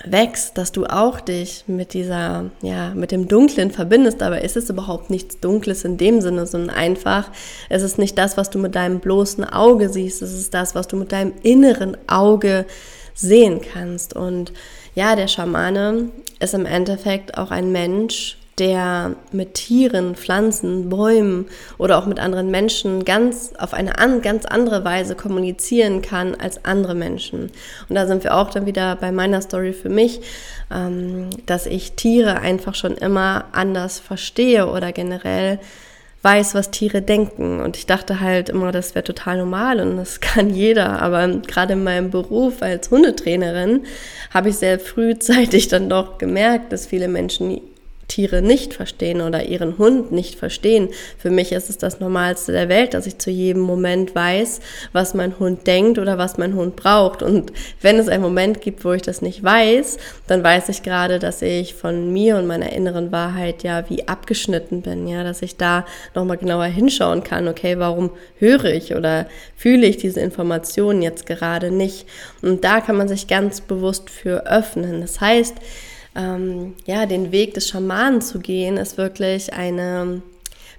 wächst, 0.06 0.58
dass 0.58 0.72
du 0.72 0.86
auch 0.86 1.20
dich 1.20 1.64
mit 1.68 1.94
dieser, 1.94 2.52
ja, 2.62 2.94
mit 2.94 3.12
dem 3.12 3.28
Dunklen 3.28 3.72
verbindest, 3.72 4.22
aber 4.22 4.42
ist 4.42 4.56
es 4.56 4.70
überhaupt 4.70 5.10
nichts 5.10 5.40
Dunkles 5.40 5.84
in 5.86 5.98
dem 5.98 6.22
Sinne, 6.22 6.46
sondern 6.46 6.76
einfach, 6.76 7.32
es 7.70 7.82
ist 7.82 7.98
nicht 7.98 8.18
das, 8.18 8.38
was 8.38 8.50
du 8.50 8.60
mit 8.60 8.76
deinem 8.76 9.00
bloßen 9.00 9.44
Auge 9.44 9.90
siehst, 9.90 10.22
es 10.22 10.34
ist 10.34 10.54
das, 10.54 10.76
was 10.76 10.88
du 10.88 10.98
mit 10.98 11.12
deinem 11.12 11.34
inneren 11.42 11.98
Auge 12.08 12.66
sehen 13.16 13.62
kannst. 13.62 14.16
Und 14.16 14.54
ja, 14.94 15.16
der 15.16 15.28
Schamane 15.28 16.10
ist 16.40 16.54
im 16.54 16.68
Endeffekt 16.68 17.38
auch 17.38 17.50
ein 17.50 17.72
Mensch, 17.72 18.37
der 18.60 19.16
mit 19.32 19.54
Tieren, 19.54 20.16
Pflanzen, 20.16 20.90
Bäumen 20.90 21.48
oder 21.78 21.98
auch 21.98 22.06
mit 22.06 22.20
anderen 22.20 22.50
Menschen 22.50 23.06
ganz 23.06 23.54
auf 23.58 23.74
eine 23.74 24.00
an, 24.00 24.22
ganz 24.22 24.46
andere 24.46 24.84
Weise 24.84 25.16
kommunizieren 25.16 26.02
kann 26.02 26.36
als 26.36 26.66
andere 26.66 26.96
Menschen. 26.96 27.52
Und 27.88 27.96
da 27.96 28.08
sind 28.08 28.24
wir 28.24 28.36
auch 28.36 28.50
dann 28.50 28.66
wieder 28.66 28.96
bei 28.96 29.12
meiner 29.12 29.42
Story 29.42 29.74
für 29.74 29.90
mich, 29.90 30.22
ähm, 30.74 31.30
dass 31.46 31.66
ich 31.66 31.94
Tiere 31.94 32.40
einfach 32.40 32.76
schon 32.76 32.96
immer 32.98 33.46
anders 33.52 34.00
verstehe 34.00 34.68
oder 34.68 34.92
generell 34.92 35.60
weiß, 36.24 36.56
was 36.56 36.72
Tiere 36.72 37.02
denken. 37.02 37.62
Und 37.62 37.78
ich 37.78 37.86
dachte 37.86 38.20
halt 38.20 38.50
immer, 38.50 38.72
das 38.72 38.96
wäre 38.96 39.04
total 39.04 39.38
normal 39.38 39.80
und 39.80 39.98
das 39.98 40.20
kann 40.22 40.50
jeder. 40.50 41.02
Aber 41.02 41.28
gerade 41.28 41.74
in 41.74 41.84
meinem 41.84 42.10
Beruf 42.10 42.62
als 42.62 42.90
Hundetrainerin 42.90 43.86
habe 44.34 44.50
ich 44.50 44.58
sehr 44.58 44.80
frühzeitig 44.80 45.68
dann 45.68 45.90
doch 45.90 46.18
gemerkt, 46.18 46.72
dass 46.74 46.88
viele 46.88 47.08
Menschen 47.08 47.62
Tiere 48.08 48.42
nicht 48.42 48.74
verstehen 48.74 49.22
oder 49.22 49.44
ihren 49.44 49.78
Hund 49.78 50.12
nicht 50.12 50.36
verstehen. 50.36 50.90
Für 51.18 51.30
mich 51.30 51.52
ist 51.52 51.70
es 51.70 51.78
das 51.78 52.00
Normalste 52.00 52.54
der 52.54 52.70
Welt, 52.70 52.94
dass 52.94 53.06
ich 53.06 53.18
zu 53.18 53.30
jedem 53.30 53.62
Moment 53.62 54.16
weiß, 54.16 54.62
was 54.94 55.14
mein 55.14 55.38
Hund 55.40 55.68
denkt 55.68 56.00
oder 56.00 56.18
was 56.18 56.38
mein 56.38 56.56
Hund 56.56 56.78
braucht. 56.78 57.22
Und 57.22 57.52
wenn 57.82 58.00
es 58.00 58.08
einen 58.08 58.24
Moment 58.24 58.62
gibt, 58.62 58.86
wo 58.86 58.94
ich 58.94 59.02
das 59.02 59.22
nicht 59.22 59.44
weiß, 59.44 59.98
dann 60.28 60.42
weiß 60.42 60.70
ich 60.70 60.84
gerade, 60.84 61.20
dass 61.20 61.42
ich 61.42 61.74
von 61.74 62.14
mir 62.14 62.38
und 62.38 62.48
meiner 62.48 62.72
inneren 62.72 63.12
Wahrheit 63.12 63.64
ja 63.64 63.90
wie 63.90 64.08
abgeschnitten 64.08 64.82
bin, 64.82 65.08
ja, 65.08 65.24
dass 65.24 65.42
ich 65.42 65.58
da 65.58 65.86
nochmal 66.16 66.38
genauer 66.38 66.66
hinschauen 66.66 67.24
kann, 67.24 67.48
okay, 67.48 67.78
warum 67.78 68.12
höre 68.40 68.66
ich 68.66 68.96
oder 68.96 69.28
fühle 69.56 69.86
ich 69.86 69.98
diese 69.98 70.22
Informationen 70.22 71.02
jetzt 71.02 71.26
gerade 71.26 71.72
nicht? 71.72 72.08
Und 72.42 72.64
da 72.64 72.80
kann 72.80 72.96
man 72.96 73.10
sich 73.10 73.28
ganz 73.28 73.60
bewusst 73.60 74.10
für 74.10 74.48
öffnen. 74.48 75.02
Das 75.02 75.20
heißt, 75.20 75.56
ähm, 76.18 76.74
ja, 76.86 77.06
den 77.06 77.32
Weg 77.32 77.54
des 77.54 77.70
Schamanen 77.70 78.22
zu 78.22 78.40
gehen, 78.40 78.78
ist 78.78 78.98
wirklich 78.98 79.54
eine 79.54 80.22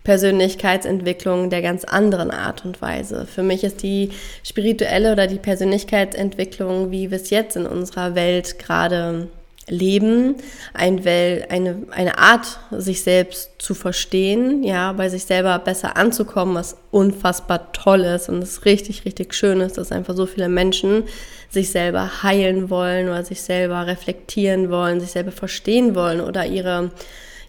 Persönlichkeitsentwicklung 0.04 1.50
der 1.50 1.62
ganz 1.62 1.84
anderen 1.84 2.30
Art 2.30 2.64
und 2.64 2.80
Weise. 2.80 3.26
Für 3.26 3.42
mich 3.42 3.62
ist 3.62 3.82
die 3.82 4.10
spirituelle 4.42 5.12
oder 5.12 5.26
die 5.26 5.38
Persönlichkeitsentwicklung, 5.38 6.90
wie 6.90 7.10
wir 7.10 7.18
es 7.18 7.30
jetzt 7.30 7.56
in 7.56 7.66
unserer 7.66 8.14
Welt 8.14 8.58
gerade 8.58 9.28
leben, 9.70 10.36
ein 10.74 11.04
Well, 11.04 11.46
eine, 11.48 11.82
eine 11.90 12.18
Art, 12.18 12.58
sich 12.70 13.02
selbst 13.02 13.50
zu 13.58 13.74
verstehen, 13.74 14.62
ja, 14.62 14.92
bei 14.92 15.08
sich 15.08 15.24
selber 15.24 15.58
besser 15.58 15.96
anzukommen, 15.96 16.54
was 16.54 16.76
unfassbar 16.90 17.72
toll 17.72 18.00
ist 18.00 18.28
und 18.28 18.42
es 18.42 18.64
richtig, 18.64 19.04
richtig 19.04 19.34
schön 19.34 19.60
ist, 19.60 19.78
dass 19.78 19.92
einfach 19.92 20.16
so 20.16 20.26
viele 20.26 20.48
Menschen 20.48 21.04
sich 21.50 21.70
selber 21.70 22.22
heilen 22.22 22.70
wollen 22.70 23.08
oder 23.08 23.24
sich 23.24 23.42
selber 23.42 23.86
reflektieren 23.86 24.70
wollen, 24.70 25.00
sich 25.00 25.12
selber 25.12 25.32
verstehen 25.32 25.94
wollen 25.94 26.20
oder 26.20 26.46
ihre 26.46 26.90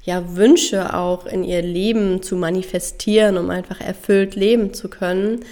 ja, 0.03 0.35
Wünsche 0.35 0.93
auch 0.93 1.25
in 1.25 1.43
ihr 1.43 1.61
Leben 1.61 2.23
zu 2.23 2.35
manifestieren, 2.35 3.37
um 3.37 3.49
einfach 3.49 3.81
erfüllt 3.81 4.35
leben 4.35 4.73
zu 4.73 4.89
können. 4.89 5.45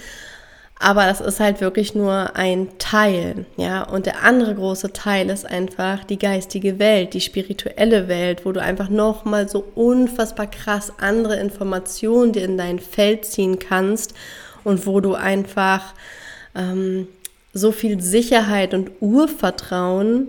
Aber 0.80 1.06
das 1.06 1.20
ist 1.20 1.40
halt 1.40 1.60
wirklich 1.60 1.94
nur 1.94 2.36
ein 2.36 2.68
Teil, 2.78 3.46
ja. 3.56 3.82
Und 3.82 4.06
der 4.06 4.22
andere 4.22 4.54
große 4.54 4.92
Teil 4.92 5.28
ist 5.28 5.44
einfach 5.44 6.04
die 6.04 6.18
geistige 6.18 6.78
Welt, 6.78 7.14
die 7.14 7.20
spirituelle 7.20 8.06
Welt, 8.06 8.46
wo 8.46 8.52
du 8.52 8.62
einfach 8.62 8.88
nochmal 8.88 9.48
so 9.48 9.64
unfassbar 9.74 10.46
krass 10.46 10.92
andere 10.98 11.36
Informationen 11.36 12.32
dir 12.32 12.44
in 12.44 12.56
dein 12.56 12.78
Feld 12.78 13.24
ziehen 13.24 13.58
kannst 13.58 14.14
und 14.62 14.86
wo 14.86 15.00
du 15.00 15.14
einfach 15.14 15.94
ähm, 16.54 17.08
so 17.52 17.72
viel 17.72 18.00
Sicherheit 18.00 18.72
und 18.72 18.90
Urvertrauen 19.00 20.28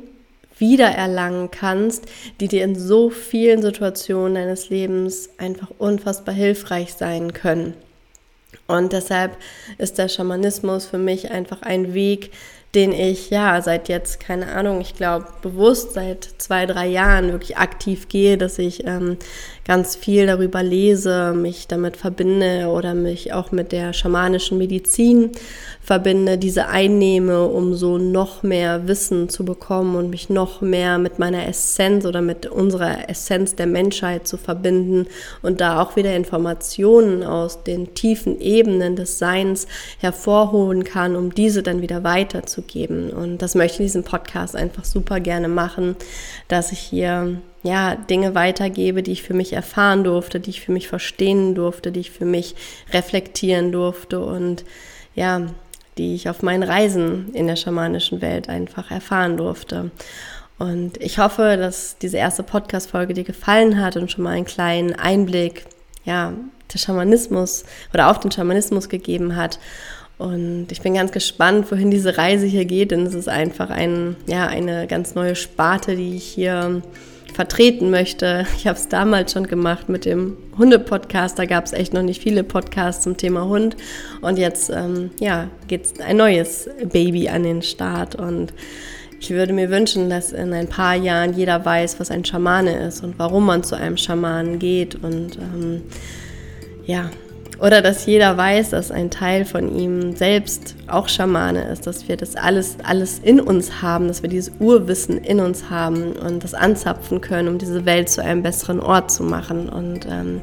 wiedererlangen 0.57 1.51
kannst, 1.51 2.05
die 2.39 2.47
dir 2.47 2.63
in 2.63 2.75
so 2.75 3.09
vielen 3.09 3.61
Situationen 3.61 4.35
deines 4.35 4.69
Lebens 4.69 5.29
einfach 5.37 5.69
unfassbar 5.77 6.33
hilfreich 6.33 6.93
sein 6.93 7.33
können. 7.33 7.75
Und 8.69 8.93
deshalb 8.93 9.35
ist 9.79 9.97
der 9.97 10.09
Schamanismus 10.09 10.85
für 10.85 10.99
mich 10.99 11.31
einfach 11.31 11.63
ein 11.63 11.95
Weg, 11.95 12.31
den 12.75 12.91
ich 12.91 13.31
ja 13.31 13.61
seit 13.63 13.89
jetzt, 13.89 14.19
keine 14.19 14.51
Ahnung, 14.51 14.79
ich 14.79 14.93
glaube 14.93 15.25
bewusst 15.41 15.93
seit 15.93 16.29
zwei, 16.37 16.67
drei 16.67 16.87
Jahren 16.87 17.31
wirklich 17.31 17.57
aktiv 17.57 18.09
gehe, 18.09 18.37
dass 18.37 18.59
ich 18.59 18.85
ähm, 18.85 19.17
ganz 19.65 19.95
viel 19.95 20.27
darüber 20.27 20.61
lese, 20.61 21.33
mich 21.33 21.67
damit 21.67 21.97
verbinde 21.97 22.67
oder 22.67 22.93
mich 22.93 23.33
auch 23.33 23.51
mit 23.51 23.71
der 23.71 23.93
schamanischen 23.93 24.59
Medizin 24.59 25.31
verbinde, 25.81 26.37
diese 26.37 26.67
einnehme, 26.67 27.45
um 27.45 27.73
so 27.73 27.97
noch 27.97 28.43
mehr 28.43 28.87
Wissen 28.87 29.29
zu 29.29 29.45
bekommen 29.45 29.95
und 29.95 30.11
mich 30.11 30.29
noch 30.29 30.61
mehr 30.61 30.99
mit 30.99 31.17
meiner 31.17 31.47
Essenz 31.47 32.05
oder 32.05 32.21
mit 32.21 32.45
unserer 32.45 33.09
Essenz 33.09 33.55
der 33.55 33.65
Menschheit 33.65 34.27
zu 34.27 34.37
verbinden 34.37 35.07
und 35.41 35.59
da 35.59 35.81
auch 35.81 35.95
wieder 35.95 36.15
Informationen 36.15 37.23
aus 37.23 37.63
den 37.63 37.95
tiefen 37.95 38.39
Ebenen 38.39 38.95
des 38.95 39.17
Seins 39.17 39.65
hervorholen 39.97 40.83
kann, 40.83 41.15
um 41.15 41.33
diese 41.33 41.63
dann 41.63 41.81
wieder 41.81 42.03
weiterzugeben 42.03 42.58
weiterzugeben. 42.59 43.11
Und 43.11 43.41
das 43.41 43.55
möchte 43.55 43.75
ich 43.75 43.79
in 43.79 43.85
diesem 43.85 44.03
Podcast 44.03 44.55
einfach 44.55 44.85
super 44.85 45.19
gerne 45.19 45.47
machen, 45.47 45.95
dass 46.47 46.71
ich 46.71 46.79
hier 46.79 47.41
ja, 47.63 47.95
Dinge 47.95 48.35
weitergebe, 48.35 49.03
die 49.03 49.11
ich 49.11 49.23
für 49.23 49.33
mich 49.33 49.53
erfahren 49.53 50.03
durfte, 50.03 50.39
die 50.39 50.51
ich 50.51 50.61
für 50.61 50.71
mich 50.71 50.87
verstehen 50.87 51.55
durfte, 51.55 51.91
die 51.91 51.99
ich 52.01 52.11
für 52.11 52.25
mich 52.25 52.55
reflektieren 52.93 53.71
durfte 53.71 54.21
und 54.21 54.63
ja, 55.15 55.41
die 55.97 56.15
ich 56.15 56.29
auf 56.29 56.41
meinen 56.43 56.63
Reisen 56.63 57.33
in 57.33 57.47
der 57.47 57.57
schamanischen 57.57 58.21
Welt 58.21 58.47
einfach 58.47 58.91
erfahren 58.91 59.35
durfte. 59.35 59.91
Und 60.57 61.01
ich 61.01 61.19
hoffe, 61.19 61.57
dass 61.57 61.97
diese 61.97 62.17
erste 62.17 62.43
Podcast-Folge 62.43 63.13
dir 63.13 63.23
gefallen 63.23 63.81
hat 63.81 63.95
und 63.95 64.11
schon 64.11 64.23
mal 64.23 64.31
einen 64.31 64.45
kleinen 64.45 64.93
Einblick, 64.95 65.65
ja, 66.03 66.33
der 66.73 66.77
Schamanismus 66.77 67.63
oder 67.93 68.11
auf 68.11 68.19
den 68.19 68.31
Schamanismus 68.31 68.89
gegeben 68.89 69.35
hat. 69.35 69.59
Und 70.19 70.67
ich 70.69 70.81
bin 70.81 70.95
ganz 70.95 71.13
gespannt, 71.13 71.71
wohin 71.71 71.91
diese 71.91 72.17
Reise 72.17 72.45
hier 72.45 72.65
geht, 72.65 72.91
denn 72.91 73.05
es 73.05 73.13
ist 73.13 73.29
einfach 73.29 73.69
ein, 73.69 74.17
ja, 74.27 74.47
eine 74.47 74.85
ganz 74.85 75.15
neue 75.15 75.33
Sparte, 75.33 75.95
die 75.95 76.17
ich 76.17 76.25
hier 76.25 76.81
vertreten 77.33 77.89
möchte. 77.89 78.45
Ich 78.57 78.67
habe 78.67 78.77
es 78.77 78.89
damals 78.89 79.31
schon 79.31 79.47
gemacht 79.47 79.87
mit 79.87 80.03
dem 80.03 80.35
Hunde-Podcast. 80.57 81.39
Da 81.39 81.45
gab 81.45 81.65
es 81.65 81.71
echt 81.71 81.93
noch 81.93 82.01
nicht 82.01 82.21
viele 82.21 82.43
Podcasts 82.43 83.01
zum 83.01 83.15
Thema 83.15 83.45
Hund. 83.45 83.77
Und 84.19 84.37
jetzt, 84.37 84.69
ähm, 84.69 85.11
ja, 85.21 85.47
geht 85.69 86.01
ein 86.01 86.17
neues 86.17 86.69
Baby 86.91 87.29
an 87.29 87.43
den 87.43 87.61
Start. 87.61 88.15
Und 88.15 88.53
ich 89.21 89.29
würde 89.29 89.53
mir 89.53 89.69
wünschen, 89.69 90.09
dass 90.09 90.33
in 90.33 90.51
ein 90.51 90.67
paar 90.67 90.95
Jahren 90.95 91.33
jeder 91.33 91.63
weiß, 91.63 91.97
was 92.01 92.11
ein 92.11 92.25
Schamane 92.25 92.87
ist 92.87 93.05
und 93.05 93.17
warum 93.17 93.45
man 93.45 93.63
zu 93.63 93.75
einem 93.75 93.95
Schamanen 93.95 94.59
geht. 94.59 94.95
Und 94.95 95.37
ähm, 95.37 95.83
ja, 96.85 97.09
oder 97.61 97.81
dass 97.81 98.05
jeder 98.05 98.37
weiß, 98.37 98.69
dass 98.69 98.91
ein 98.91 99.09
Teil 99.09 99.43
von 99.45 99.75
ihm 99.75 100.15
selbst 100.15 100.75
auch 100.87 101.09
Schamane 101.09 101.63
ist, 101.69 101.87
dass 101.87 102.07
wir 102.07 102.15
das 102.15 102.35
alles, 102.35 102.77
alles 102.83 103.19
in 103.19 103.39
uns 103.39 103.81
haben, 103.81 104.07
dass 104.07 104.21
wir 104.21 104.29
dieses 104.29 104.53
Urwissen 104.59 105.17
in 105.17 105.39
uns 105.39 105.69
haben 105.69 106.13
und 106.13 106.43
das 106.43 106.53
anzapfen 106.53 107.21
können, 107.21 107.49
um 107.49 107.57
diese 107.57 107.85
Welt 107.85 108.09
zu 108.09 108.23
einem 108.23 108.43
besseren 108.43 108.79
Ort 108.79 109.11
zu 109.11 109.23
machen. 109.23 109.67
Und 109.67 110.07
ähm, 110.09 110.39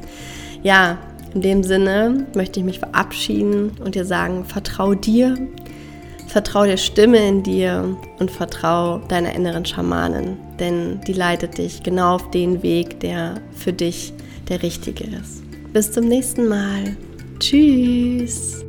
ja, 0.63 0.99
in 1.35 1.41
dem 1.41 1.63
Sinne 1.63 2.27
möchte 2.35 2.61
ich 2.61 2.67
mich 2.67 2.79
verabschieden 2.79 3.73
und 3.85 3.95
dir 3.95 4.05
sagen, 4.05 4.45
vertrau 4.45 4.95
dir, 4.95 5.37
vertrau 6.29 6.65
der 6.65 6.77
Stimme 6.77 7.27
in 7.27 7.43
dir 7.43 7.97
und 8.19 8.31
vertrau 8.31 8.99
deiner 9.09 9.35
inneren 9.35 9.65
Schamanin, 9.65 10.37
denn 10.59 11.01
die 11.07 11.13
leitet 11.13 11.59
dich 11.59 11.83
genau 11.83 12.17
auf 12.17 12.31
den 12.31 12.63
Weg, 12.63 13.01
der 13.01 13.37
für 13.55 13.73
dich 13.73 14.13
der 14.49 14.63
richtige 14.63 15.05
ist. 15.05 15.43
Bis 15.73 15.93
zum 15.93 16.09
nächsten 16.09 16.49
Mal. 16.49 16.97
Tschüss. 17.39 18.65